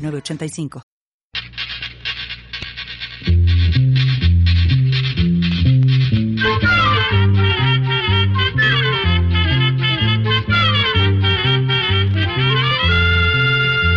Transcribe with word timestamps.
906985. 0.00 0.82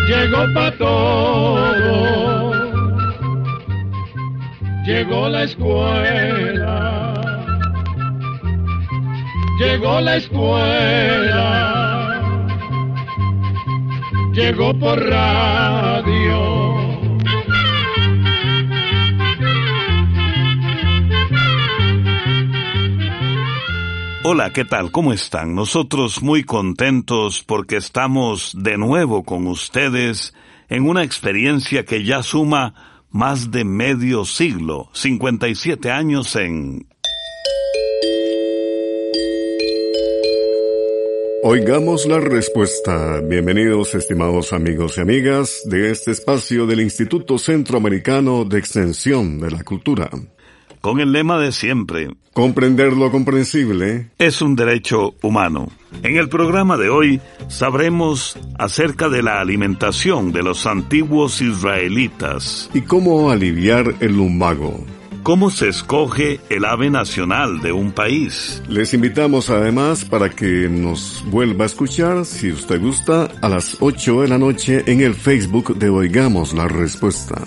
Llegó 0.07 0.53
pa' 0.53 0.71
todo, 0.77 2.51
llegó 4.85 5.29
la 5.29 5.43
escuela, 5.43 7.23
llegó 9.59 10.01
la 10.01 10.15
escuela, 10.17 11.82
llegó 14.33 14.77
por 14.77 14.99
radio. 14.99 16.73
Hola, 24.25 24.51
¿qué 24.51 24.65
tal? 24.65 24.91
¿Cómo 24.91 25.13
están? 25.13 25.53
Nosotros 25.53 26.23
muy 26.23 26.43
contentos 26.43 27.43
porque 27.43 27.77
estamos 27.77 28.55
de 28.57 28.77
nuevo 28.77 29.23
con 29.23 29.47
ustedes 29.47 30.33
en 30.69 30.89
una 30.89 31.03
experiencia 31.03 31.85
que 31.85 32.03
ya 32.03 32.23
suma 32.23 32.73
más 33.11 33.51
de 33.51 33.63
medio 33.63 34.25
siglo, 34.25 34.89
57 34.93 35.91
años 35.91 36.35
en... 36.35 36.87
Oigamos 41.45 42.05
la 42.05 42.21
respuesta. 42.21 43.19
Bienvenidos, 43.19 43.95
estimados 43.95 44.53
amigos 44.53 44.97
y 44.97 45.01
amigas, 45.01 45.63
de 45.65 45.91
este 45.91 46.11
espacio 46.11 46.65
del 46.65 46.79
Instituto 46.79 47.37
Centroamericano 47.37 48.45
de 48.45 48.59
Extensión 48.59 49.41
de 49.41 49.51
la 49.51 49.61
Cultura. 49.65 50.09
Con 50.79 51.01
el 51.01 51.11
lema 51.11 51.37
de 51.39 51.51
siempre, 51.51 52.07
Comprender 52.31 52.93
lo 52.93 53.11
comprensible 53.11 54.09
es 54.17 54.41
un 54.41 54.55
derecho 54.55 55.15
humano. 55.21 55.67
En 56.01 56.15
el 56.15 56.29
programa 56.29 56.77
de 56.77 56.87
hoy 56.87 57.19
sabremos 57.49 58.39
acerca 58.57 59.09
de 59.09 59.21
la 59.21 59.41
alimentación 59.41 60.31
de 60.31 60.43
los 60.43 60.65
antiguos 60.65 61.41
israelitas, 61.41 62.69
y 62.73 62.81
cómo 62.81 63.31
aliviar 63.31 63.93
el 63.99 64.15
lumbago. 64.15 64.85
Cómo 65.23 65.49
se 65.49 65.69
escoge 65.69 66.41
el 66.49 66.65
ave 66.65 66.89
nacional 66.89 67.61
de 67.61 67.71
un 67.71 67.93
país, 67.93 68.61
Les 68.67 68.93
invitamos 68.93 69.49
además 69.49 70.03
para 70.03 70.29
que 70.29 70.67
nos 70.69 71.23
vuelva 71.27 71.63
a 71.63 71.67
escuchar, 71.67 72.25
si 72.25 72.51
usted 72.51 72.81
gusta, 72.81 73.29
a 73.41 73.49
las 73.49 73.77
8 73.79 74.21
de 74.21 74.27
la 74.27 74.37
noche 74.37 74.83
en 74.85 74.99
el 75.01 75.15
Facebook 75.15 75.77
de 75.77 75.89
Oigamos 75.89 76.53
la 76.53 76.67
Respuesta. 76.67 77.41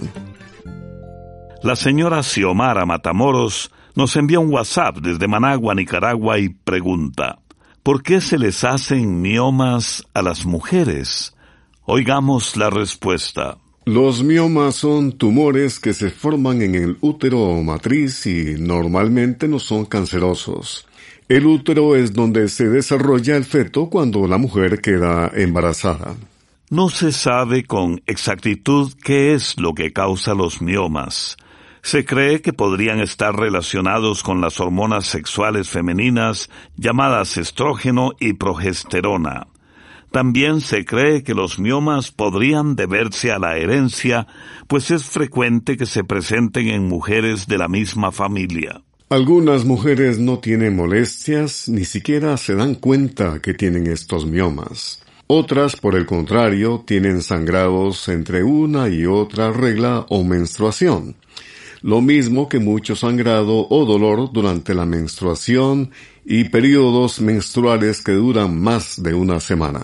La 1.63 1.77
señora 1.77 2.23
Xiomara 2.23 2.87
Matamoros 2.87 3.71
nos 3.95 4.17
envía 4.17 4.41
un 4.41 4.53
WhatsApp 4.53 4.99
desde 4.99 5.29
Managua, 5.29 5.75
Nicaragua 5.75 6.39
y 6.39 6.49
pregunta, 6.49 7.41
¿por 7.83 8.03
qué 8.03 8.21
se 8.21 8.39
les 8.39 8.65
hacen 8.65 9.21
miomas 9.21 10.03
a 10.15 10.23
las 10.23 10.47
mujeres? 10.47 11.37
Oigamos 11.85 12.57
la 12.57 12.71
respuesta. 12.71 13.59
Los 13.89 14.25
miomas 14.25 14.75
son 14.75 15.13
tumores 15.13 15.79
que 15.79 15.95
se 15.95 16.11
forman 16.11 16.61
en 16.61 16.75
el 16.75 16.97
útero 17.03 17.39
o 17.39 17.63
matriz 17.63 18.27
y 18.27 18.57
normalmente 18.59 19.47
no 19.47 19.61
son 19.61 19.85
cancerosos. 19.85 20.89
El 21.29 21.47
útero 21.47 21.95
es 21.95 22.13
donde 22.13 22.49
se 22.49 22.69
desarrolla 22.69 23.37
el 23.37 23.45
feto 23.45 23.89
cuando 23.89 24.27
la 24.27 24.39
mujer 24.39 24.81
queda 24.81 25.31
embarazada. 25.33 26.17
No 26.69 26.89
se 26.89 27.13
sabe 27.13 27.63
con 27.63 28.03
exactitud 28.07 28.93
qué 29.05 29.35
es 29.35 29.57
lo 29.57 29.73
que 29.73 29.93
causa 29.93 30.35
los 30.35 30.61
miomas. 30.61 31.37
Se 31.81 32.05
cree 32.05 32.43
que 32.43 32.53
podrían 32.53 32.99
estar 32.99 33.37
relacionados 33.37 34.25
con 34.25 34.41
las 34.41 34.59
hormonas 34.59 35.07
sexuales 35.07 35.69
femeninas 35.69 36.51
llamadas 36.77 37.37
estrógeno 37.37 38.15
y 38.19 38.33
progesterona. 38.33 39.47
También 40.11 40.61
se 40.61 40.85
cree 40.85 41.23
que 41.23 41.35
los 41.35 41.59
miomas 41.59 42.11
podrían 42.11 42.77
deberse 42.77 43.33
a 43.33 43.39
la 43.39 43.57
herencia, 43.59 44.27
pues 44.67 44.91
es 44.91 45.05
frecuente 45.05 45.77
que 45.77 45.87
se 45.87 46.05
presenten 46.05 46.69
en 46.69 46.89
mujeres 46.89 47.47
de 47.47 47.59
la 47.59 47.69
misma 47.69 48.13
familia. 48.13 48.83
Algunas 49.09 49.65
mujeres 49.65 50.19
no 50.19 50.41
tienen 50.41 50.75
molestias, 50.75 51.69
ni 51.69 51.85
siquiera 51.85 52.37
se 52.37 52.57
dan 52.57 52.75
cuenta 52.75 53.41
que 53.41 53.55
tienen 53.55 53.87
estos 53.87 54.27
miomas. 54.27 55.01
Otras, 55.29 55.77
por 55.77 55.95
el 55.95 56.07
contrario, 56.07 56.85
tienen 56.87 57.23
sangrados 57.23 58.09
entre 58.09 58.43
una 58.43 58.89
y 58.89 59.07
otra 59.07 59.53
regla 59.53 60.07
o 60.09 60.25
menstruación. 60.25 61.17
Lo 61.83 62.01
mismo 62.01 62.49
que 62.49 62.59
mucho 62.59 62.97
sangrado 62.97 63.69
o 63.69 63.85
dolor 63.85 64.33
durante 64.33 64.75
la 64.75 64.87
menstruación 64.87 65.91
y 66.29 66.45
periodos 66.45 67.21
menstruales 67.21 68.03
que 68.03 68.13
duran 68.13 68.61
más 68.61 69.01
de 69.01 69.15
una 69.15 69.39
semana. 69.39 69.81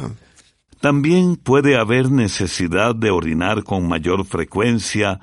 También 0.81 1.37
puede 1.37 1.77
haber 1.77 2.11
necesidad 2.11 2.97
de 2.97 3.13
orinar 3.13 3.63
con 3.63 3.87
mayor 3.87 4.25
frecuencia, 4.25 5.21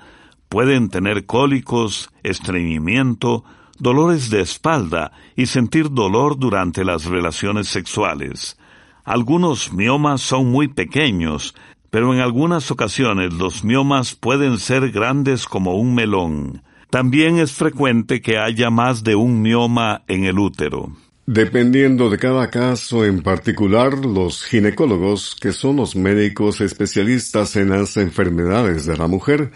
pueden 0.47 0.87
tener 0.87 1.25
cólicos, 1.25 2.09
estreñimiento, 2.23 3.43
dolores 3.77 4.29
de 4.29 4.39
espalda 4.39 5.11
y 5.35 5.47
sentir 5.47 5.91
dolor 5.91 6.39
durante 6.39 6.85
las 6.85 7.03
relaciones 7.03 7.67
sexuales. 7.67 8.57
Algunos 9.03 9.73
miomas 9.73 10.21
son 10.21 10.49
muy 10.49 10.69
pequeños, 10.69 11.53
pero 11.89 12.13
en 12.13 12.21
algunas 12.21 12.71
ocasiones 12.71 13.33
los 13.33 13.65
miomas 13.65 14.15
pueden 14.15 14.57
ser 14.57 14.89
grandes 14.91 15.45
como 15.45 15.75
un 15.75 15.93
melón. 15.93 16.63
También 16.89 17.37
es 17.37 17.51
frecuente 17.51 18.21
que 18.21 18.37
haya 18.37 18.69
más 18.69 19.03
de 19.03 19.15
un 19.15 19.41
mioma 19.41 20.03
en 20.07 20.23
el 20.23 20.39
útero. 20.39 20.93
Dependiendo 21.31 22.09
de 22.09 22.17
cada 22.17 22.49
caso 22.49 23.05
en 23.05 23.21
particular, 23.21 24.03
los 24.03 24.43
ginecólogos, 24.43 25.35
que 25.39 25.51
son 25.51 25.75
los 25.75 25.95
médicos 25.95 26.59
especialistas 26.59 27.55
en 27.55 27.69
las 27.69 27.97
enfermedades 27.97 28.87
de 28.87 28.97
la 28.97 29.05
mujer, 29.05 29.51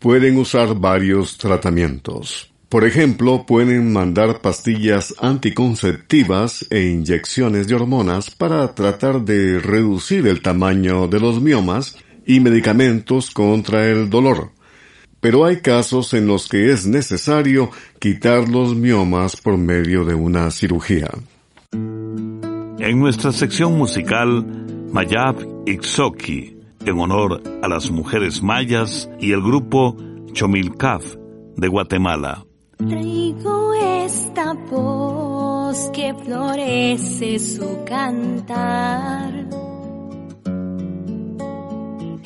pueden 0.00 0.36
usar 0.36 0.74
varios 0.74 1.38
tratamientos. 1.38 2.52
Por 2.68 2.84
ejemplo, 2.84 3.46
pueden 3.46 3.92
mandar 3.92 4.40
pastillas 4.40 5.14
anticonceptivas 5.20 6.66
e 6.70 6.88
inyecciones 6.88 7.68
de 7.68 7.76
hormonas 7.76 8.32
para 8.32 8.74
tratar 8.74 9.22
de 9.22 9.60
reducir 9.60 10.26
el 10.26 10.42
tamaño 10.42 11.06
de 11.06 11.20
los 11.20 11.40
miomas 11.40 11.98
y 12.26 12.40
medicamentos 12.40 13.30
contra 13.30 13.88
el 13.88 14.10
dolor. 14.10 14.50
Pero 15.22 15.44
hay 15.44 15.60
casos 15.60 16.14
en 16.14 16.26
los 16.26 16.48
que 16.48 16.72
es 16.72 16.84
necesario 16.84 17.70
quitar 18.00 18.48
los 18.48 18.74
miomas 18.74 19.36
por 19.36 19.56
medio 19.56 20.04
de 20.04 20.16
una 20.16 20.50
cirugía. 20.50 21.10
En 21.72 22.98
nuestra 22.98 23.30
sección 23.30 23.78
musical, 23.78 24.44
Mayab 24.90 25.36
Ixoki, 25.64 26.56
en 26.84 26.98
honor 26.98 27.40
a 27.62 27.68
las 27.68 27.88
mujeres 27.88 28.42
mayas 28.42 29.08
y 29.20 29.30
el 29.30 29.42
grupo 29.42 29.96
Chomilcaf 30.32 31.14
de 31.56 31.68
Guatemala. 31.68 32.44
Traigo 32.78 33.74
esta 34.04 34.54
voz 34.54 35.88
que 35.94 36.12
florece 36.24 37.38
su 37.38 37.84
cantar 37.86 39.61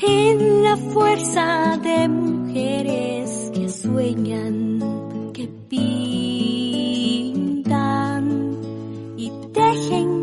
en 0.03 0.63
la 0.63 0.77
fuerza 0.77 1.79
de 1.83 2.09
mujeres 2.09 3.51
que 3.55 3.69
sueñan, 3.69 5.33
que 5.33 5.49
pintan 5.69 7.37
y 9.17 9.33
tejen, 9.53 10.23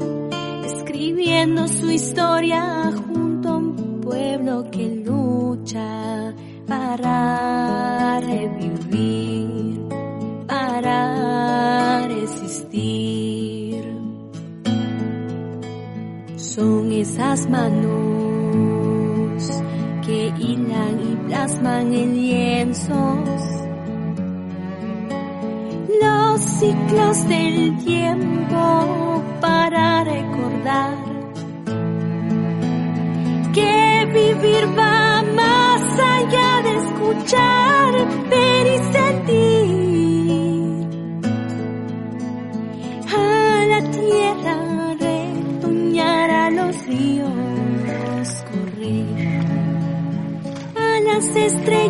escribiendo 0.66 1.68
su 1.68 1.90
historia 1.90 2.92
junto 3.08 3.50
a 3.50 3.58
un 3.58 4.02
pueblo 4.02 4.70
que 4.70 5.04
lucha 5.04 6.34
para 6.68 8.20
revivir, 8.20 9.80
para 10.48 12.08
resistir. 12.08 13.84
Son 16.36 16.92
esas 16.92 17.50
manos 17.50 18.33
hilan 20.38 21.26
plasman 21.28 21.94
en 21.94 22.16
lienzos 22.16 23.30
los 26.02 26.42
ciclos 26.42 27.28
del 27.28 27.78
tiempo 27.84 29.24
para 29.42 30.04
recordar 30.04 30.98
que 33.54 34.06
vivir 34.14 34.66
va 34.78 35.24
más 35.36 35.82
allá 36.16 36.62
de 36.64 36.72
escuchar, 36.84 37.63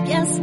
yes 0.05 0.42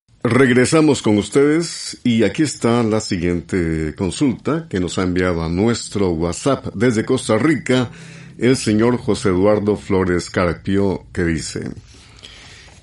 Regresamos 0.23 1.01
con 1.01 1.17
ustedes 1.17 1.97
y 2.03 2.21
aquí 2.21 2.43
está 2.43 2.83
la 2.83 3.01
siguiente 3.01 3.95
consulta 3.97 4.67
que 4.69 4.79
nos 4.79 4.99
ha 4.99 5.03
enviado 5.03 5.43
a 5.43 5.49
nuestro 5.49 6.11
WhatsApp 6.11 6.67
desde 6.75 7.03
Costa 7.05 7.39
Rica 7.39 7.89
el 8.37 8.55
señor 8.55 8.97
José 8.97 9.29
Eduardo 9.29 9.75
Flores 9.75 10.29
Carpio 10.29 11.05
que 11.11 11.23
dice 11.23 11.71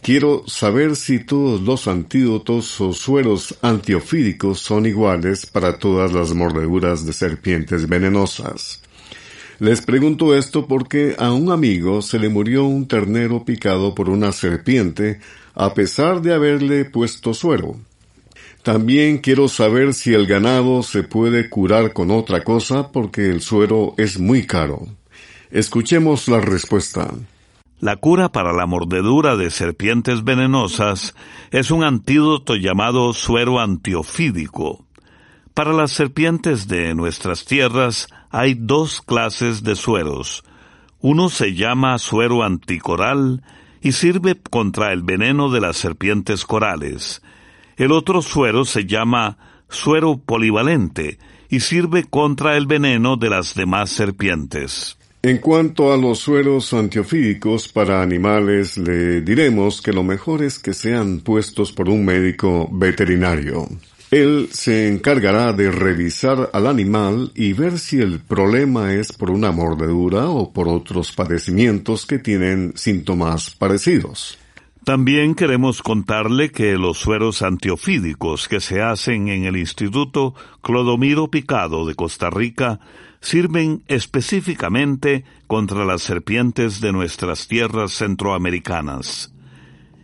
Quiero 0.03 0.43
saber 0.49 0.97
si 0.97 1.21
todos 1.21 1.61
los 1.61 1.87
antídotos 1.87 2.81
o 2.81 2.93
sueros 2.93 3.55
antiofídicos 3.63 4.59
son 4.59 4.87
iguales 4.87 5.47
para 5.47 5.79
todas 5.79 6.13
las 6.13 6.35
mordeduras 6.35 7.07
de 7.07 7.13
serpientes 7.13 7.89
venenosas. 7.89 8.83
Les 9.61 9.83
pregunto 9.83 10.37
esto 10.37 10.67
porque 10.67 11.17
a 11.19 11.33
un 11.33 11.51
amigo 11.51 12.01
se 12.01 12.21
le 12.21 12.29
murió 12.29 12.65
un 12.65 12.87
ternero 12.87 13.45
picado 13.45 13.93
por 13.93 14.09
una 14.09 14.31
serpiente 14.31 15.19
a 15.55 15.75
pesar 15.75 16.23
de 16.23 16.33
haberle 16.33 16.85
puesto 16.85 17.35
suero. 17.35 17.75
También 18.63 19.19
quiero 19.19 19.49
saber 19.49 19.95
si 19.95 20.15
el 20.15 20.27
ganado 20.27 20.85
se 20.85 21.03
puede 21.03 21.49
curar 21.51 21.93
con 21.93 22.13
otra 22.13 22.45
cosa 22.45 22.93
porque 22.93 23.31
el 23.31 23.41
suero 23.41 23.95
es 23.97 24.21
muy 24.21 24.47
caro. 24.47 24.87
Escuchemos 25.51 26.29
la 26.29 26.41
respuesta. 26.41 27.13
La 27.81 27.97
cura 27.97 28.31
para 28.31 28.53
la 28.53 28.67
mordedura 28.67 29.37
de 29.37 29.51
serpientes 29.51 30.23
venenosas 30.23 31.15
es 31.51 31.71
un 31.71 31.83
antídoto 31.83 32.55
llamado 32.55 33.13
suero 33.13 33.59
antiofídico. 33.59 34.85
Para 35.59 35.73
las 35.73 35.91
serpientes 35.91 36.69
de 36.69 36.95
nuestras 36.95 37.45
tierras 37.45 38.07
hay 38.31 38.55
dos 38.55 39.03
clases 39.03 39.65
de 39.65 39.75
sueros. 39.75 40.45
Uno 41.01 41.31
se 41.31 41.53
llama 41.53 41.99
suero 41.99 42.45
anticoral 42.45 43.43
y 43.83 43.91
sirve 43.91 44.37
contra 44.37 44.93
el 44.93 45.03
veneno 45.03 45.51
de 45.51 45.61
las 45.61 45.77
serpientes 45.77 46.45
corales. 46.45 47.23
El 47.77 47.91
otro 47.91 48.23
suero 48.23 48.65
se 48.65 48.87
llama 48.87 49.37
suero 49.69 50.19
polivalente 50.25 51.19
y 51.49 51.59
sirve 51.59 52.05
contra 52.05 52.57
el 52.57 52.69
veneno 52.69 53.17
de 53.17 53.31
las 53.31 53.57
demás 53.57 53.91
serpientes. 53.91 54.97
En 55.23 55.39
cuanto 55.39 55.93
a 55.93 55.97
los 55.97 56.21
sueros 56.21 56.73
antiofídicos 56.73 57.67
para 57.67 58.01
animales, 58.01 58.79
le 58.79 59.23
diremos 59.23 59.83
que 59.83 59.93
lo 59.93 60.05
mejor 60.05 60.45
es 60.45 60.61
que 60.61 60.73
sean 60.73 61.19
puestos 61.19 61.73
por 61.73 61.89
un 61.89 62.05
médico 62.05 62.69
veterinario. 62.71 63.67
Él 64.11 64.49
se 64.53 64.89
encargará 64.89 65.53
de 65.53 65.71
revisar 65.71 66.49
al 66.55 66.67
animal 66.67 67.31
y 67.35 67.53
ver 67.53 67.79
si 67.79 68.01
el 68.01 68.21
problema 68.21 68.95
es 68.95 69.13
por 69.13 69.31
una 69.31 69.53
mordedura 69.53 70.31
o 70.31 70.51
por 70.53 70.69
otros 70.69 71.13
padecimientos 71.13 72.07
que 72.07 72.19
tienen 72.19 72.73
síntomas 72.75 73.51
parecidos. 73.51 74.39
También 74.85 75.35
queremos 75.35 75.83
contarle 75.83 76.51
que 76.51 76.79
los 76.79 76.97
sueros 76.97 77.43
antiofídicos 77.43 78.49
que 78.49 78.61
se 78.61 78.81
hacen 78.81 79.29
en 79.29 79.45
el 79.45 79.59
Instituto 79.59 80.35
Clodomiro 80.63 81.31
Picado 81.31 81.85
de 81.85 81.95
Costa 81.95 82.31
Rica 82.31 82.81
sirven 83.21 83.83
específicamente 83.89 85.25
contra 85.47 85.85
las 85.85 86.01
serpientes 86.01 86.81
de 86.81 86.93
nuestras 86.93 87.47
tierras 87.47 87.93
centroamericanas. 87.93 89.35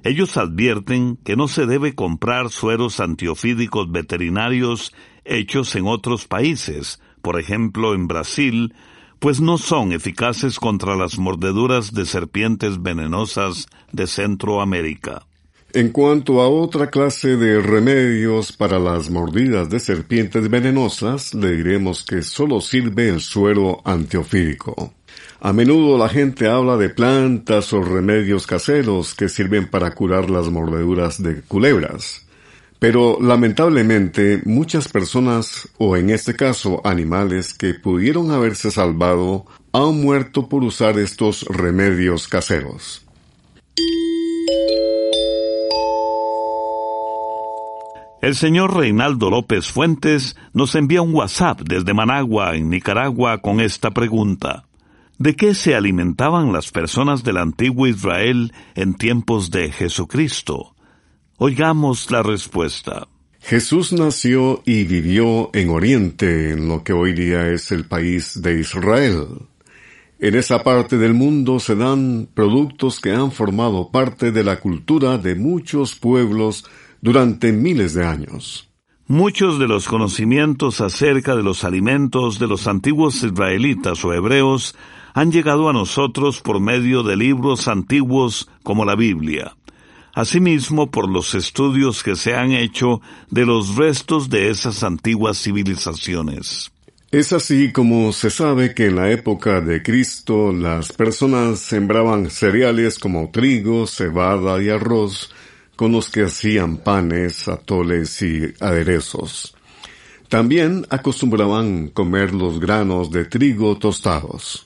Ellos 0.04 0.36
advierten 0.36 1.16
que 1.24 1.34
no 1.34 1.48
se 1.48 1.64
debe 1.64 1.94
comprar 1.94 2.50
sueros 2.50 3.00
antiofídicos 3.00 3.90
veterinarios 3.90 4.92
hechos 5.24 5.74
en 5.76 5.86
otros 5.86 6.26
países, 6.26 7.00
por 7.22 7.40
ejemplo 7.40 7.94
en 7.94 8.06
Brasil, 8.06 8.74
pues 9.18 9.40
no 9.40 9.56
son 9.56 9.92
eficaces 9.92 10.60
contra 10.60 10.94
las 10.94 11.18
mordeduras 11.18 11.94
de 11.94 12.04
serpientes 12.04 12.82
venenosas 12.82 13.66
de 13.92 14.06
Centroamérica. 14.06 15.26
En 15.72 15.88
cuanto 15.88 16.42
a 16.42 16.48
otra 16.48 16.90
clase 16.90 17.38
de 17.38 17.62
remedios 17.62 18.52
para 18.52 18.78
las 18.78 19.08
mordidas 19.08 19.70
de 19.70 19.80
serpientes 19.80 20.50
venenosas, 20.50 21.32
le 21.32 21.52
diremos 21.52 22.04
que 22.04 22.20
solo 22.20 22.60
sirve 22.60 23.08
el 23.08 23.22
suero 23.22 23.80
antiofídico. 23.86 24.92
A 25.44 25.52
menudo 25.52 25.98
la 25.98 26.08
gente 26.08 26.48
habla 26.48 26.78
de 26.78 26.88
plantas 26.88 27.70
o 27.74 27.82
remedios 27.82 28.46
caseros 28.46 29.14
que 29.14 29.28
sirven 29.28 29.68
para 29.68 29.90
curar 29.90 30.30
las 30.30 30.48
mordeduras 30.48 31.22
de 31.22 31.42
culebras. 31.42 32.26
Pero 32.78 33.18
lamentablemente 33.20 34.40
muchas 34.46 34.88
personas, 34.88 35.68
o 35.76 35.98
en 35.98 36.08
este 36.08 36.34
caso 36.34 36.80
animales 36.82 37.52
que 37.52 37.74
pudieron 37.74 38.30
haberse 38.30 38.70
salvado, 38.70 39.44
han 39.74 40.00
muerto 40.00 40.48
por 40.48 40.64
usar 40.64 40.98
estos 40.98 41.42
remedios 41.42 42.26
caseros. 42.26 43.04
El 48.22 48.34
señor 48.34 48.74
Reinaldo 48.74 49.28
López 49.28 49.70
Fuentes 49.70 50.36
nos 50.54 50.74
envía 50.74 51.02
un 51.02 51.14
WhatsApp 51.14 51.60
desde 51.68 51.92
Managua, 51.92 52.56
en 52.56 52.70
Nicaragua, 52.70 53.42
con 53.42 53.60
esta 53.60 53.90
pregunta. 53.90 54.64
¿De 55.18 55.36
qué 55.36 55.54
se 55.54 55.76
alimentaban 55.76 56.52
las 56.52 56.72
personas 56.72 57.22
del 57.22 57.36
antiguo 57.36 57.86
Israel 57.86 58.52
en 58.74 58.94
tiempos 58.94 59.50
de 59.52 59.70
Jesucristo? 59.70 60.74
Oigamos 61.36 62.10
la 62.10 62.24
respuesta. 62.24 63.06
Jesús 63.40 63.92
nació 63.92 64.62
y 64.64 64.84
vivió 64.84 65.50
en 65.52 65.70
Oriente, 65.70 66.50
en 66.50 66.66
lo 66.66 66.82
que 66.82 66.92
hoy 66.92 67.12
día 67.12 67.48
es 67.48 67.70
el 67.70 67.84
país 67.84 68.42
de 68.42 68.58
Israel. 68.58 69.26
En 70.18 70.34
esa 70.34 70.64
parte 70.64 70.98
del 70.98 71.14
mundo 71.14 71.60
se 71.60 71.76
dan 71.76 72.28
productos 72.34 72.98
que 72.98 73.12
han 73.12 73.30
formado 73.30 73.90
parte 73.92 74.32
de 74.32 74.42
la 74.42 74.58
cultura 74.58 75.18
de 75.18 75.36
muchos 75.36 75.94
pueblos 75.94 76.64
durante 77.02 77.52
miles 77.52 77.94
de 77.94 78.04
años. 78.04 78.68
Muchos 79.06 79.58
de 79.58 79.68
los 79.68 79.86
conocimientos 79.86 80.80
acerca 80.80 81.36
de 81.36 81.42
los 81.42 81.62
alimentos 81.62 82.38
de 82.38 82.46
los 82.46 82.66
antiguos 82.66 83.22
israelitas 83.22 84.02
o 84.04 84.14
hebreos 84.14 84.74
han 85.14 85.30
llegado 85.30 85.68
a 85.68 85.72
nosotros 85.72 86.40
por 86.40 86.60
medio 86.60 87.04
de 87.04 87.16
libros 87.16 87.68
antiguos 87.68 88.48
como 88.64 88.84
la 88.84 88.96
Biblia. 88.96 89.56
Asimismo, 90.12 90.90
por 90.90 91.08
los 91.08 91.34
estudios 91.34 92.02
que 92.02 92.16
se 92.16 92.34
han 92.34 92.52
hecho 92.52 93.00
de 93.30 93.46
los 93.46 93.76
restos 93.76 94.28
de 94.28 94.50
esas 94.50 94.82
antiguas 94.82 95.40
civilizaciones. 95.40 96.70
Es 97.12 97.32
así 97.32 97.70
como 97.70 98.12
se 98.12 98.28
sabe 98.28 98.74
que 98.74 98.86
en 98.86 98.96
la 98.96 99.10
época 99.10 99.60
de 99.60 99.84
Cristo 99.84 100.52
las 100.52 100.92
personas 100.92 101.60
sembraban 101.60 102.28
cereales 102.28 102.98
como 102.98 103.30
trigo, 103.30 103.86
cebada 103.86 104.60
y 104.60 104.68
arroz, 104.68 105.32
con 105.76 105.92
los 105.92 106.10
que 106.10 106.24
hacían 106.24 106.78
panes, 106.78 107.46
atoles 107.46 108.20
y 108.20 108.52
aderezos. 108.58 109.54
También 110.28 110.86
acostumbraban 110.90 111.88
comer 111.88 112.34
los 112.34 112.58
granos 112.58 113.12
de 113.12 113.26
trigo 113.26 113.78
tostados. 113.78 114.63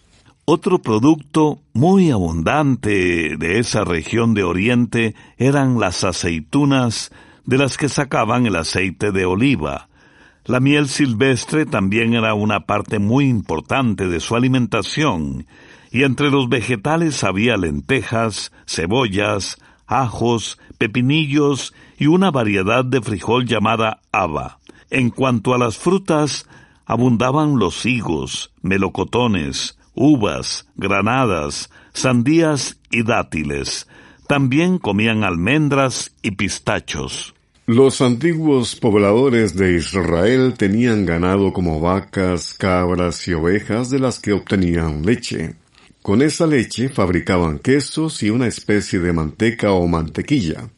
Otro 0.50 0.78
producto 0.78 1.60
muy 1.74 2.10
abundante 2.10 3.36
de 3.36 3.58
esa 3.58 3.84
región 3.84 4.32
de 4.32 4.44
Oriente 4.44 5.14
eran 5.36 5.78
las 5.78 6.04
aceitunas 6.04 7.12
de 7.44 7.58
las 7.58 7.76
que 7.76 7.90
sacaban 7.90 8.46
el 8.46 8.56
aceite 8.56 9.12
de 9.12 9.26
oliva. 9.26 9.90
La 10.46 10.58
miel 10.58 10.88
silvestre 10.88 11.66
también 11.66 12.14
era 12.14 12.32
una 12.32 12.60
parte 12.60 12.98
muy 12.98 13.28
importante 13.28 14.08
de 14.08 14.20
su 14.20 14.36
alimentación, 14.36 15.46
y 15.92 16.04
entre 16.04 16.30
los 16.30 16.48
vegetales 16.48 17.24
había 17.24 17.58
lentejas, 17.58 18.50
cebollas, 18.66 19.58
ajos, 19.86 20.58
pepinillos 20.78 21.74
y 21.98 22.06
una 22.06 22.30
variedad 22.30 22.86
de 22.86 23.02
frijol 23.02 23.44
llamada 23.44 24.00
haba. 24.12 24.60
En 24.88 25.10
cuanto 25.10 25.52
a 25.52 25.58
las 25.58 25.76
frutas, 25.76 26.48
abundaban 26.86 27.58
los 27.58 27.84
higos, 27.84 28.50
melocotones, 28.62 29.77
uvas, 29.98 30.66
granadas, 30.76 31.70
sandías 31.92 32.78
y 32.90 33.02
dátiles. 33.02 33.86
También 34.28 34.78
comían 34.78 35.24
almendras 35.24 36.14
y 36.22 36.32
pistachos. 36.32 37.34
Los 37.66 38.00
antiguos 38.00 38.76
pobladores 38.76 39.54
de 39.54 39.76
Israel 39.76 40.54
tenían 40.56 41.04
ganado 41.04 41.52
como 41.52 41.80
vacas, 41.80 42.54
cabras 42.54 43.28
y 43.28 43.34
ovejas 43.34 43.90
de 43.90 43.98
las 43.98 44.20
que 44.20 44.32
obtenían 44.32 45.04
leche. 45.04 45.54
Con 46.00 46.22
esa 46.22 46.46
leche 46.46 46.88
fabricaban 46.88 47.58
quesos 47.58 48.22
y 48.22 48.30
una 48.30 48.46
especie 48.46 49.00
de 49.00 49.12
manteca 49.12 49.72
o 49.72 49.86
mantequilla. 49.86 50.70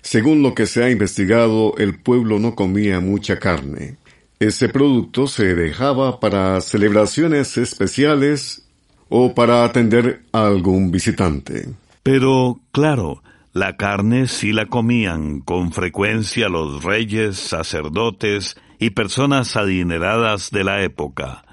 Según 0.00 0.42
lo 0.42 0.54
que 0.54 0.66
se 0.66 0.82
ha 0.82 0.90
investigado, 0.90 1.74
el 1.78 2.00
pueblo 2.00 2.40
no 2.40 2.56
comía 2.56 2.98
mucha 2.98 3.38
carne. 3.38 3.98
Ese 4.42 4.68
producto 4.68 5.28
se 5.28 5.54
dejaba 5.54 6.18
para 6.18 6.60
celebraciones 6.60 7.56
especiales 7.56 8.68
o 9.08 9.36
para 9.36 9.64
atender 9.64 10.24
a 10.32 10.48
algún 10.48 10.90
visitante. 10.90 11.68
Pero, 12.02 12.58
claro, 12.72 13.22
la 13.52 13.76
carne 13.76 14.26
sí 14.26 14.52
la 14.52 14.66
comían 14.66 15.42
con 15.42 15.70
frecuencia 15.70 16.48
los 16.48 16.82
reyes, 16.82 17.36
sacerdotes 17.36 18.56
y 18.80 18.90
personas 18.90 19.54
adineradas 19.54 20.50
de 20.50 20.64
la 20.64 20.82
época. 20.82 21.44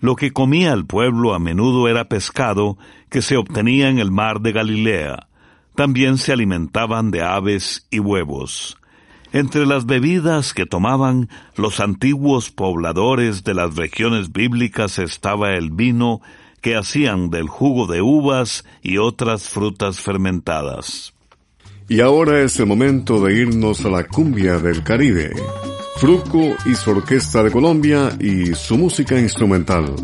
Lo 0.00 0.16
que 0.16 0.32
comía 0.32 0.72
el 0.72 0.86
pueblo 0.86 1.34
a 1.34 1.38
menudo 1.38 1.86
era 1.86 2.08
pescado 2.08 2.78
que 3.10 3.22
se 3.22 3.36
obtenía 3.36 3.88
en 3.90 4.00
el 4.00 4.10
mar 4.10 4.40
de 4.40 4.50
Galilea. 4.50 5.28
También 5.76 6.18
se 6.18 6.32
alimentaban 6.32 7.12
de 7.12 7.22
aves 7.22 7.86
y 7.92 8.00
huevos. 8.00 8.76
Entre 9.34 9.66
las 9.66 9.84
bebidas 9.84 10.54
que 10.54 10.64
tomaban 10.64 11.28
los 11.56 11.80
antiguos 11.80 12.52
pobladores 12.52 13.42
de 13.42 13.52
las 13.52 13.74
regiones 13.74 14.32
bíblicas 14.32 15.00
estaba 15.00 15.54
el 15.54 15.72
vino 15.72 16.20
que 16.60 16.76
hacían 16.76 17.30
del 17.30 17.48
jugo 17.48 17.88
de 17.88 18.00
uvas 18.00 18.64
y 18.80 18.98
otras 18.98 19.48
frutas 19.48 19.98
fermentadas. 19.98 21.14
Y 21.88 22.00
ahora 22.00 22.42
es 22.42 22.60
el 22.60 22.66
momento 22.66 23.24
de 23.24 23.34
irnos 23.34 23.84
a 23.84 23.88
la 23.88 24.06
cumbia 24.06 24.58
del 24.58 24.84
Caribe. 24.84 25.32
Fruco 25.96 26.54
y 26.64 26.76
su 26.76 26.92
orquesta 26.92 27.42
de 27.42 27.50
Colombia 27.50 28.16
y 28.20 28.54
su 28.54 28.78
música 28.78 29.18
instrumental. 29.18 29.96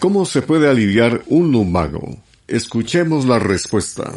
¿Cómo 0.00 0.26
se 0.26 0.42
puede 0.42 0.68
aliviar 0.68 1.22
un 1.28 1.50
lumbago? 1.50 2.18
Escuchemos 2.46 3.24
la 3.24 3.38
respuesta. 3.38 4.12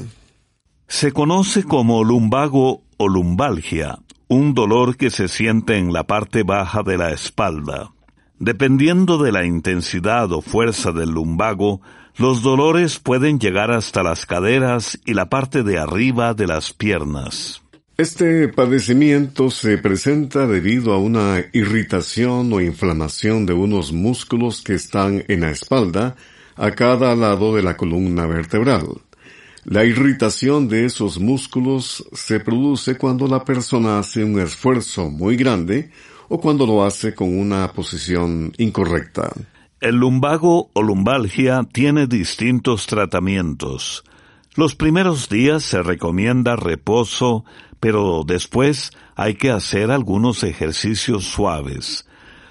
Se 0.88 1.12
conoce 1.12 1.64
como 1.64 2.04
lumbago 2.04 2.84
o 2.98 3.08
lumbalgia, 3.08 4.00
un 4.28 4.54
dolor 4.54 4.98
que 4.98 5.10
se 5.10 5.28
siente 5.28 5.78
en 5.78 5.94
la 5.94 6.06
parte 6.06 6.44
baja 6.44 6.84
de 6.84 6.98
la 6.98 7.12
espalda. 7.12 7.92
Dependiendo 8.40 9.18
de 9.18 9.32
la 9.32 9.46
intensidad 9.46 10.32
o 10.32 10.42
fuerza 10.42 10.92
del 10.92 11.12
lumbago, 11.12 11.82
los 12.18 12.42
dolores 12.42 13.00
pueden 13.00 13.40
llegar 13.40 13.72
hasta 13.72 14.04
las 14.04 14.26
caderas 14.26 15.00
y 15.06 15.14
la 15.14 15.30
parte 15.30 15.64
de 15.64 15.80
arriba 15.80 16.34
de 16.34 16.48
las 16.48 16.74
piernas. 16.74 17.62
Este 17.98 18.48
padecimiento 18.48 19.52
se 19.52 19.78
presenta 19.78 20.48
debido 20.48 20.94
a 20.94 20.98
una 20.98 21.46
irritación 21.54 22.52
o 22.52 22.60
inflamación 22.60 23.46
de 23.46 23.54
unos 23.54 23.94
músculos 23.94 24.62
que 24.62 24.74
están 24.74 25.24
en 25.28 25.42
la 25.42 25.52
espalda 25.52 26.16
a 26.56 26.72
cada 26.72 27.16
lado 27.16 27.56
de 27.56 27.62
la 27.62 27.78
columna 27.78 28.26
vertebral. 28.26 28.88
La 29.66 29.86
irritación 29.86 30.68
de 30.68 30.86
esos 30.86 31.20
músculos 31.20 32.06
se 32.12 32.42
produce 32.42 32.98
cuando 32.98 33.28
la 33.28 33.46
persona 33.46 33.98
hace 33.98 34.24
un 34.24 34.40
esfuerzo 34.40 35.10
muy 35.10 35.38
grande 35.38 35.90
o 36.28 36.40
cuando 36.40 36.66
lo 36.66 36.84
hace 36.84 37.16
con 37.16 37.38
una 37.38 37.72
posición 37.72 38.52
incorrecta. 38.58 39.32
El 39.80 39.96
lumbago 39.96 40.70
o 40.74 40.82
lumbalgia 40.82 41.64
tiene 41.72 42.08
distintos 42.08 42.88
tratamientos. 42.88 44.04
Los 44.56 44.76
primeros 44.76 45.30
días 45.30 45.64
se 45.64 45.82
recomienda 45.82 46.56
reposo, 46.58 47.46
pero 47.80 48.24
después 48.26 48.92
hay 49.16 49.36
que 49.36 49.50
hacer 49.50 49.92
algunos 49.92 50.44
ejercicios 50.44 51.24
suaves. 51.24 52.06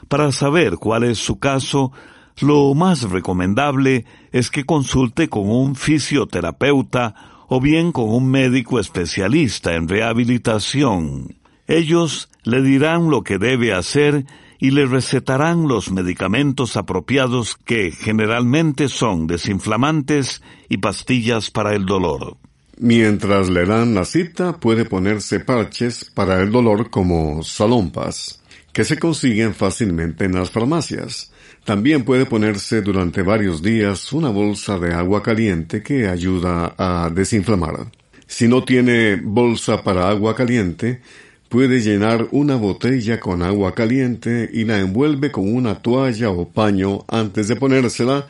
Para 0.09 0.33
saber 0.33 0.77
cuál 0.77 1.05
es 1.05 1.19
su 1.19 1.39
caso, 1.39 1.93
lo 2.41 2.75
más 2.75 3.03
recomendable 3.03 4.05
es 4.33 4.51
que 4.51 4.65
consulte 4.65 5.29
con 5.29 5.49
un 5.49 5.77
fisioterapeuta 5.77 7.45
o 7.49 7.61
bien 7.61 7.93
con 7.93 8.09
un 8.09 8.31
médico 8.31 8.81
especialista 8.81 9.75
en 9.75 9.89
rehabilitación. 9.89 11.37
Ellos 11.67 12.31
le 12.45 12.63
dirán 12.63 13.11
lo 13.11 13.23
que 13.23 13.39
debe 13.39 13.73
hacer 13.73 14.25
y 14.59 14.71
le 14.71 14.87
recetarán 14.87 15.67
los 15.67 15.91
medicamentos 15.91 16.77
apropiados 16.77 17.57
que 17.65 17.91
generalmente 17.91 18.89
son 18.89 19.27
desinflamantes 19.27 20.41
y 20.69 20.77
pastillas 20.77 21.51
para 21.51 21.75
el 21.75 21.85
dolor. 21.85 22.37
Mientras 22.79 23.51
le 23.51 23.67
dan 23.67 23.95
la 23.95 24.05
cita, 24.05 24.59
puede 24.59 24.85
ponerse 24.85 25.41
parches 25.41 26.11
para 26.15 26.41
el 26.41 26.53
dolor 26.53 26.91
como 26.91 27.43
salompas, 27.43 28.41
que 28.73 28.85
se 28.85 28.99
consiguen 28.99 29.53
fácilmente 29.55 30.27
en 30.27 30.37
las 30.37 30.51
farmacias. 30.51 31.32
También 31.65 32.05
puede 32.05 32.27
ponerse 32.27 32.83
durante 32.83 33.23
varios 33.23 33.63
días 33.63 34.13
una 34.13 34.31
bolsa 34.31 34.79
de 34.79 34.93
agua 34.93 35.23
caliente 35.23 35.83
que 35.83 36.09
ayuda 36.09 36.75
a 36.77 37.09
desinflamar. 37.11 37.87
Si 38.27 38.49
no 38.49 38.65
tiene 38.65 39.17
bolsa 39.17 39.85
para 39.85 40.09
agua 40.09 40.35
caliente, 40.35 41.03
puede 41.49 41.81
llenar 41.81 42.27
una 42.33 42.57
botella 42.57 43.21
con 43.21 43.43
agua 43.43 43.75
caliente 43.75 44.51
y 44.53 44.65
la 44.65 44.81
envuelve 44.81 45.31
con 45.31 45.55
una 45.55 45.77
toalla 45.77 46.31
o 46.31 46.49
paño 46.49 47.05
antes 47.09 47.47
de 47.47 47.57
ponérsela 47.57 48.27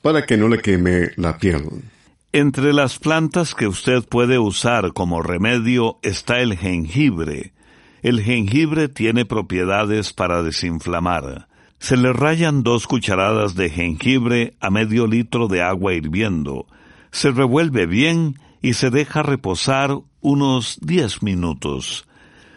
para 0.00 0.24
que 0.24 0.36
no 0.36 0.48
le 0.48 0.58
queme 0.58 1.10
la 1.16 1.36
piel. 1.38 1.64
Entre 2.30 2.72
las 2.72 2.98
plantas 2.98 3.54
que 3.54 3.66
usted 3.66 4.04
puede 4.04 4.38
usar 4.38 4.92
como 4.92 5.22
remedio 5.22 5.98
está 6.02 6.40
el 6.40 6.56
jengibre. 6.56 7.52
El 8.02 8.20
jengibre 8.20 8.88
tiene 8.88 9.24
propiedades 9.24 10.12
para 10.12 10.42
desinflamar. 10.42 11.47
Se 11.78 11.96
le 11.96 12.12
rayan 12.12 12.62
dos 12.62 12.86
cucharadas 12.86 13.54
de 13.54 13.70
jengibre 13.70 14.56
a 14.60 14.70
medio 14.70 15.06
litro 15.06 15.48
de 15.48 15.62
agua 15.62 15.94
hirviendo. 15.94 16.66
Se 17.10 17.30
revuelve 17.30 17.86
bien 17.86 18.38
y 18.60 18.74
se 18.74 18.90
deja 18.90 19.22
reposar 19.22 19.96
unos 20.20 20.78
diez 20.82 21.22
minutos. 21.22 22.06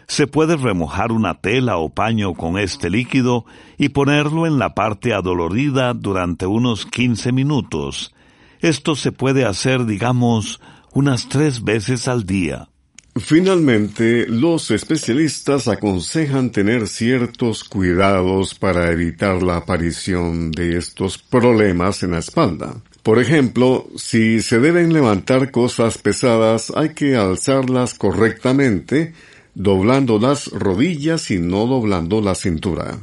Se 0.08 0.26
puede 0.26 0.56
remojar 0.56 1.12
una 1.12 1.40
tela 1.40 1.78
o 1.78 1.88
paño 1.88 2.34
con 2.34 2.58
este 2.58 2.90
líquido 2.90 3.46
y 3.78 3.90
ponerlo 3.90 4.46
en 4.46 4.58
la 4.58 4.74
parte 4.74 5.14
adolorida 5.14 5.94
durante 5.94 6.46
unos 6.46 6.84
quince 6.84 7.32
minutos. 7.32 8.12
Esto 8.60 8.94
se 8.94 9.12
puede 9.12 9.44
hacer, 9.44 9.86
digamos, 9.86 10.60
unas 10.92 11.28
tres 11.28 11.64
veces 11.64 12.08
al 12.08 12.26
día. 12.26 12.68
Finalmente, 13.16 14.26
los 14.26 14.70
especialistas 14.70 15.68
aconsejan 15.68 16.50
tener 16.50 16.88
ciertos 16.88 17.62
cuidados 17.62 18.54
para 18.54 18.90
evitar 18.90 19.42
la 19.42 19.58
aparición 19.58 20.50
de 20.50 20.78
estos 20.78 21.18
problemas 21.18 22.02
en 22.02 22.12
la 22.12 22.20
espalda. 22.20 22.74
Por 23.02 23.18
ejemplo, 23.18 23.86
si 23.96 24.40
se 24.40 24.60
deben 24.60 24.94
levantar 24.94 25.50
cosas 25.50 25.98
pesadas, 25.98 26.72
hay 26.74 26.94
que 26.94 27.14
alzarlas 27.16 27.94
correctamente, 27.94 29.12
doblando 29.54 30.18
las 30.18 30.46
rodillas 30.46 31.30
y 31.30 31.38
no 31.38 31.66
doblando 31.66 32.22
la 32.22 32.34
cintura. 32.34 32.98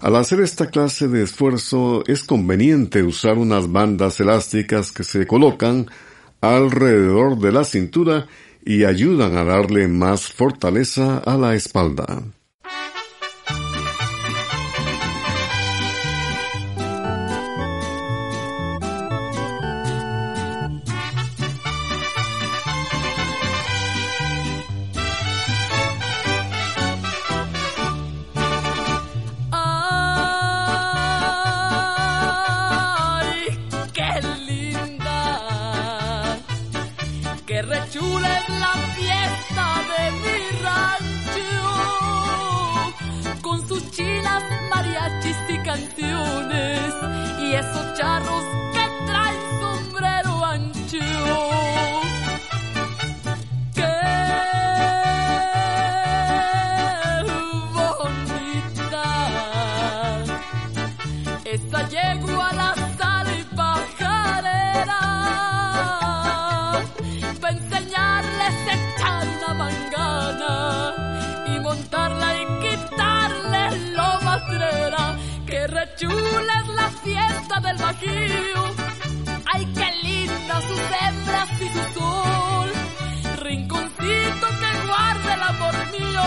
Al 0.00 0.16
hacer 0.16 0.40
esta 0.40 0.70
clase 0.70 1.06
de 1.06 1.22
esfuerzo 1.22 2.02
es 2.08 2.24
conveniente 2.24 3.04
usar 3.04 3.38
unas 3.38 3.70
bandas 3.70 4.18
elásticas 4.18 4.90
que 4.90 5.04
se 5.04 5.24
colocan 5.28 5.86
alrededor 6.40 7.38
de 7.38 7.52
la 7.52 7.62
cintura 7.62 8.26
y 8.64 8.84
ayudan 8.84 9.36
a 9.36 9.44
darle 9.44 9.88
más 9.88 10.32
fortaleza 10.32 11.18
a 11.18 11.36
la 11.36 11.54
espalda. 11.54 12.22
Ay, 79.52 79.66
qué 79.74 79.88
linda 80.02 80.60
sus 80.62 80.80
hembras 81.00 81.48
y 81.60 81.68
su 81.68 82.00
sol. 82.00 82.72
Rinconcito 83.42 84.46
que 84.60 84.86
guarda 84.86 85.34
el 85.34 85.42
amor 85.42 85.74
mío 85.92 86.22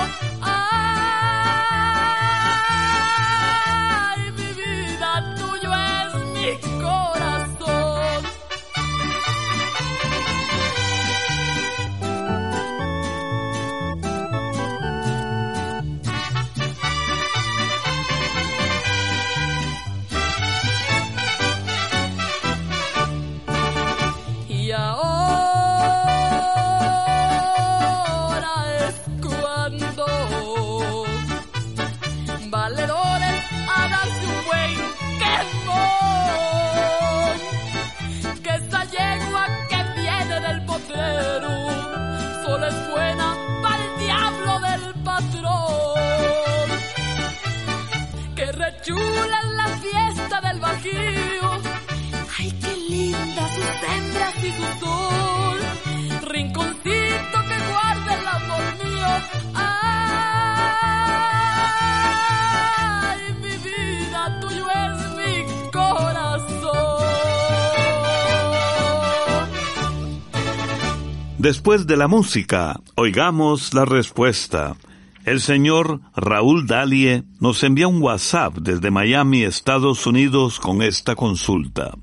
Después 71.45 71.86
de 71.86 71.95
la 71.95 72.08
música, 72.08 72.81
oigamos 72.95 73.75
la 73.75 73.86
respuesta. 73.86 74.77
El 75.25 75.39
señor 75.41 76.01
Raúl 76.15 76.65
Dalie 76.65 77.23
nos 77.39 77.63
envía 77.63 77.88
un 77.88 78.01
WhatsApp 78.01 78.58
desde 78.58 78.89
Miami, 78.89 79.43
Estados 79.43 80.08
Unidos, 80.08 80.60
con 80.60 80.81
esta 80.81 81.13
consulta. 81.13 81.93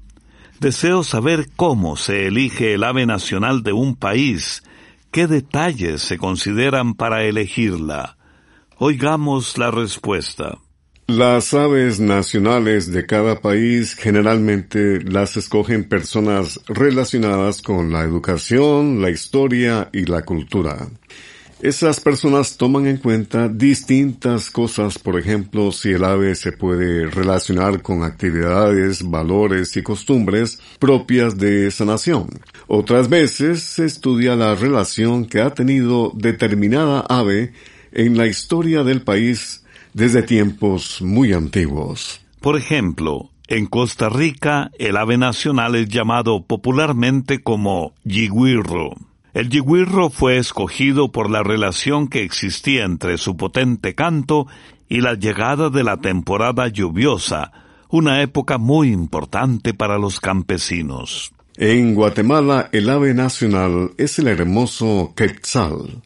Deseo 0.61 1.03
saber 1.03 1.51
cómo 1.57 1.97
se 1.97 2.29
elige 2.29 2.75
el 2.75 2.85
ave 2.85 3.05
nacional 3.05 3.65
de 3.65 3.73
un 3.73 3.97
país, 3.97 4.63
qué 5.11 5.27
detalles 5.27 6.03
se 6.03 6.19
consideran 6.19 6.95
para 6.95 7.25
elegirla. 7.25 8.17
Oigamos 8.79 9.59
la 9.59 9.73
respuesta. 9.73 10.59
Las 11.09 11.53
aves 11.53 11.99
nacionales 11.99 12.93
de 12.93 13.05
cada 13.07 13.41
país 13.41 13.95
generalmente 13.95 15.03
las 15.03 15.37
escogen 15.37 15.83
personas 15.83 16.61
relacionadas 16.67 17.61
con 17.61 17.93
la 17.93 18.03
educación, 18.03 19.03
la 19.03 19.11
historia 19.11 19.91
y 19.93 20.05
la 20.05 20.23
cultura. 20.23 20.89
Esas 21.61 21.99
personas 21.99 22.57
toman 22.57 22.87
en 22.87 22.99
cuenta 22.99 23.49
distintas 23.49 24.49
cosas, 24.51 24.99
por 24.99 25.19
ejemplo, 25.19 25.73
si 25.73 25.91
el 25.91 26.05
ave 26.05 26.37
se 26.37 26.53
puede 26.53 27.07
relacionar 27.07 27.83
con 27.83 28.05
actividades, 28.05 29.03
valores 29.03 29.77
y 29.77 29.83
costumbres 29.83 30.61
propias 30.79 31.37
de 31.37 31.67
esa 31.67 31.85
nación. 31.85 32.29
Otras 32.69 33.09
veces 33.09 33.63
se 33.63 33.85
estudia 33.85 34.37
la 34.37 34.55
relación 34.55 35.27
que 35.27 35.41
ha 35.41 35.51
tenido 35.51 36.13
determinada 36.15 37.01
ave 37.01 37.53
en 37.91 38.17
la 38.17 38.27
historia 38.29 38.85
del 38.85 39.03
país 39.03 39.62
desde 39.95 40.23
tiempos 40.23 41.03
muy 41.03 41.33
antiguos. 41.33 42.21
Por 42.41 42.57
ejemplo, 42.57 43.31
en 43.49 43.67
Costa 43.67 44.09
Rica 44.09 44.71
el 44.79 44.97
ave 44.97 45.19
nacional 45.19 45.75
es 45.75 45.89
llamado 45.89 46.45
popularmente 46.45 47.43
como 47.43 47.93
yigüirro. 48.05 48.95
El 49.35 49.49
yigüirro 49.49 50.11
fue 50.11 50.37
escogido 50.37 51.11
por 51.11 51.31
la 51.31 51.43
relación 51.43 52.09
que 52.09 52.23
existía 52.23 52.85
entre 52.85 53.19
su 53.19 53.37
potente 53.37 53.95
canto 53.95 54.47
y 54.89 55.01
la 55.01 55.15
llegada 55.15 55.71
de 55.71 55.85
la 55.85 55.99
temporada 55.99 56.69
lluviosa, 56.69 57.53
una 57.89 58.23
época 58.23 58.59
muy 58.59 58.93
importante 58.93 59.73
para 59.73 59.99
los 59.99 60.21
campesinos. 60.21 61.33
En 61.57 61.95
Guatemala 61.95 62.69
el 62.73 62.89
ave 62.89 63.15
nacional 63.15 63.93
es 63.99 64.19
el 64.19 64.29
hermoso 64.29 65.13
quetzal, 65.15 66.03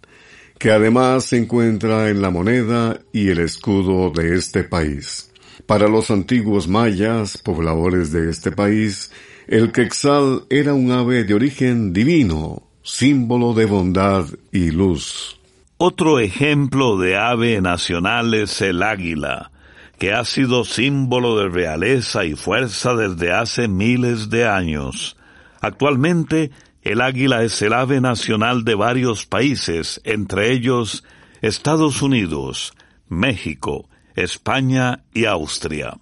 que 0.59 0.71
además 0.71 1.25
se 1.25 1.39
encuentra 1.39 2.09
en 2.09 2.23
la 2.23 2.31
moneda 2.31 2.99
y 3.13 3.29
el 3.29 3.41
escudo 3.41 4.11
de 4.11 4.37
este 4.37 4.65
país. 4.65 5.31
Para 5.67 5.89
los 5.89 6.11
antiguos 6.11 6.69
mayas, 6.69 7.39
pobladores 7.39 8.13
de 8.13 8.31
este 8.31 8.53
país, 8.53 9.11
el 9.49 9.73
quetzal 9.73 10.45
era 10.49 10.75
un 10.75 10.91
ave 10.93 11.25
de 11.25 11.35
origen 11.35 11.93
divino, 11.93 12.63
símbolo 12.83 13.53
de 13.53 13.67
bondad 13.67 14.27
y 14.53 14.71
luz. 14.71 15.41
Otro 15.79 16.21
ejemplo 16.21 16.97
de 16.97 17.17
ave 17.17 17.61
nacional 17.61 18.33
es 18.33 18.63
el 18.63 18.83
águila, 18.83 19.51
que 19.99 20.13
ha 20.13 20.25
sido 20.25 20.65
símbolo 20.65 21.39
de 21.39 21.49
realeza 21.49 22.25
y 22.25 22.35
fuerza 22.35 22.95
desde 22.95 23.33
hace 23.33 23.69
miles 23.69 24.31
de 24.31 24.47
años. 24.47 25.17
Actualmente, 25.61 26.51
el 26.93 27.01
águila 27.01 27.43
es 27.43 27.61
el 27.63 27.73
ave 27.73 28.01
nacional 28.01 28.65
de 28.65 28.75
varios 28.75 29.27
países, 29.27 30.01
entre 30.05 30.53
ellos 30.53 31.05
Estados 31.43 32.03
Unidos, 32.03 32.75
México, 33.09 33.89
España 34.15 35.05
y 35.13 35.27
Austria. 35.27 35.99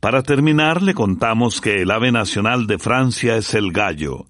Para 0.00 0.22
terminar, 0.22 0.82
le 0.82 0.94
contamos 0.94 1.60
que 1.60 1.82
el 1.82 1.90
ave 1.90 2.12
nacional 2.12 2.66
de 2.66 2.78
Francia 2.78 3.36
es 3.36 3.54
el 3.54 3.72
gallo, 3.72 4.26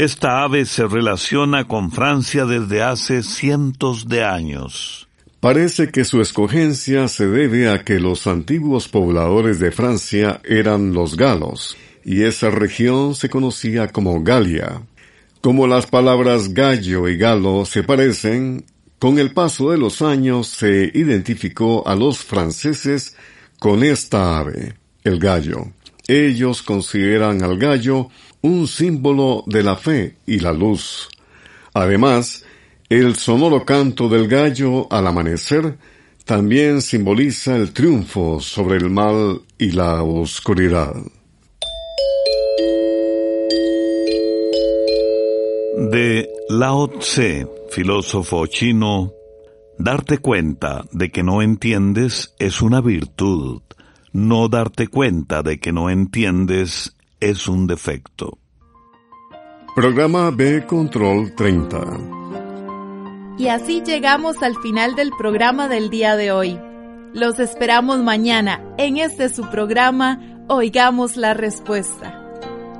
esta 0.00 0.44
ave 0.44 0.64
se 0.64 0.86
relaciona 0.86 1.68
con 1.68 1.90
Francia 1.90 2.46
desde 2.46 2.82
hace 2.82 3.22
cientos 3.22 4.08
de 4.08 4.24
años. 4.24 5.08
Parece 5.40 5.90
que 5.90 6.04
su 6.04 6.22
escogencia 6.22 7.06
se 7.08 7.26
debe 7.26 7.68
a 7.68 7.84
que 7.84 8.00
los 8.00 8.26
antiguos 8.26 8.88
pobladores 8.88 9.58
de 9.58 9.70
Francia 9.70 10.40
eran 10.44 10.94
los 10.94 11.18
galos, 11.18 11.76
y 12.02 12.22
esa 12.22 12.50
región 12.50 13.14
se 13.14 13.28
conocía 13.28 13.88
como 13.88 14.22
Galia. 14.22 14.80
Como 15.40 15.66
las 15.66 15.86
palabras 15.86 16.52
gallo 16.52 17.08
y 17.08 17.16
galo 17.16 17.64
se 17.64 17.82
parecen, 17.82 18.66
con 18.98 19.18
el 19.18 19.32
paso 19.32 19.70
de 19.70 19.78
los 19.78 20.02
años 20.02 20.48
se 20.48 20.90
identificó 20.92 21.88
a 21.88 21.94
los 21.94 22.18
franceses 22.18 23.16
con 23.58 23.82
esta 23.82 24.38
ave, 24.38 24.74
el 25.02 25.18
gallo. 25.18 25.72
Ellos 26.06 26.62
consideran 26.62 27.42
al 27.42 27.56
gallo 27.56 28.10
un 28.42 28.68
símbolo 28.68 29.42
de 29.46 29.62
la 29.62 29.76
fe 29.76 30.16
y 30.26 30.40
la 30.40 30.52
luz. 30.52 31.08
Además, 31.72 32.44
el 32.90 33.16
sonoro 33.16 33.64
canto 33.64 34.10
del 34.10 34.28
gallo 34.28 34.92
al 34.92 35.06
amanecer 35.06 35.78
también 36.26 36.82
simboliza 36.82 37.56
el 37.56 37.72
triunfo 37.72 38.40
sobre 38.40 38.76
el 38.76 38.90
mal 38.90 39.40
y 39.56 39.70
la 39.70 40.02
oscuridad. 40.02 40.94
De 45.80 46.28
Lao 46.50 46.88
Tse, 46.88 47.48
filósofo 47.70 48.46
chino, 48.46 49.14
darte 49.78 50.18
cuenta 50.18 50.84
de 50.92 51.10
que 51.10 51.22
no 51.22 51.40
entiendes 51.40 52.34
es 52.38 52.60
una 52.60 52.82
virtud. 52.82 53.62
No 54.12 54.50
darte 54.50 54.88
cuenta 54.88 55.42
de 55.42 55.58
que 55.58 55.72
no 55.72 55.88
entiendes 55.88 56.94
es 57.18 57.48
un 57.48 57.66
defecto. 57.66 58.36
Programa 59.74 60.30
B 60.30 60.66
Control 60.66 61.34
30. 61.34 61.78
Y 63.38 63.48
así 63.48 63.82
llegamos 63.82 64.42
al 64.42 64.56
final 64.56 64.94
del 64.96 65.12
programa 65.16 65.66
del 65.66 65.88
día 65.88 66.14
de 66.16 66.30
hoy. 66.30 66.60
Los 67.14 67.40
esperamos 67.40 68.00
mañana 68.00 68.62
en 68.76 68.98
este 68.98 69.30
su 69.30 69.48
programa 69.48 70.44
Oigamos 70.46 71.16
la 71.16 71.32
Respuesta. 71.32 72.19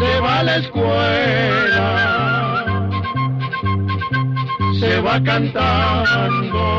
Se 0.00 0.20
va 0.20 0.38
a 0.38 0.42
la 0.42 0.56
escuela, 0.56 1.88
se 4.80 5.00
va 5.02 5.22
cantando. 5.22 6.70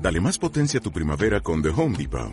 Dale 0.00 0.20
más 0.20 0.38
potencia 0.38 0.80
a 0.80 0.82
tu 0.82 0.90
primavera 0.90 1.40
con 1.40 1.62
The 1.62 1.68
Home 1.68 1.96
Depot. 1.96 2.32